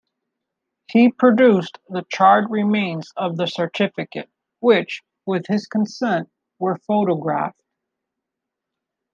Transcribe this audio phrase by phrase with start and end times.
[0.89, 6.27] He produced the charred remains of the certificate, which, with his consent,
[6.57, 7.61] were photographed.